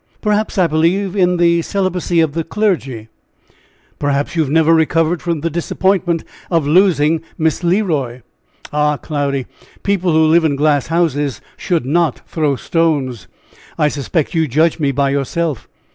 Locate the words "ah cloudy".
8.73-9.45